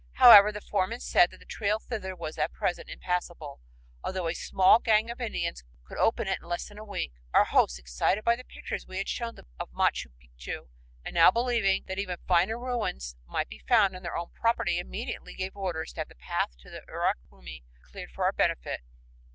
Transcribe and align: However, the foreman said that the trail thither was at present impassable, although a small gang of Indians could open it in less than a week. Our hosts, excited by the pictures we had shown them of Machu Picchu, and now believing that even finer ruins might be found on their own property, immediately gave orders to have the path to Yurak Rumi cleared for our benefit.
However, 0.13 0.51
the 0.51 0.61
foreman 0.61 0.99
said 0.99 1.29
that 1.29 1.37
the 1.37 1.45
trail 1.45 1.77
thither 1.77 2.15
was 2.15 2.39
at 2.39 2.51
present 2.51 2.89
impassable, 2.89 3.59
although 4.03 4.27
a 4.27 4.33
small 4.33 4.79
gang 4.79 5.11
of 5.11 5.21
Indians 5.21 5.63
could 5.83 5.99
open 5.99 6.27
it 6.27 6.39
in 6.41 6.47
less 6.47 6.67
than 6.67 6.79
a 6.79 6.83
week. 6.83 7.13
Our 7.35 7.45
hosts, 7.45 7.77
excited 7.77 8.23
by 8.23 8.35
the 8.35 8.43
pictures 8.43 8.87
we 8.87 8.97
had 8.97 9.07
shown 9.07 9.35
them 9.35 9.45
of 9.59 9.69
Machu 9.69 10.07
Picchu, 10.19 10.69
and 11.05 11.13
now 11.13 11.29
believing 11.29 11.83
that 11.87 11.99
even 11.99 12.17
finer 12.27 12.57
ruins 12.57 13.15
might 13.27 13.47
be 13.47 13.59
found 13.67 13.95
on 13.95 14.01
their 14.01 14.17
own 14.17 14.31
property, 14.33 14.79
immediately 14.79 15.35
gave 15.35 15.55
orders 15.55 15.93
to 15.93 15.99
have 15.99 16.09
the 16.09 16.15
path 16.15 16.57
to 16.61 16.81
Yurak 16.89 17.19
Rumi 17.29 17.63
cleared 17.83 18.09
for 18.09 18.23
our 18.23 18.33
benefit. 18.33 18.81